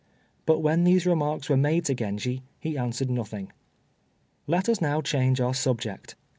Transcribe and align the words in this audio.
But 0.47 0.61
when 0.61 0.83
these 0.83 1.05
remarks 1.05 1.47
were 1.47 1.55
made 1.55 1.85
to 1.85 1.93
Genji, 1.93 2.41
he 2.59 2.75
answered 2.75 3.11
nothing. 3.11 3.51
Let 4.47 4.67
us 4.67 4.81
now 4.81 5.01
change 5.03 5.39
our 5.39 5.53
subject. 5.53 6.15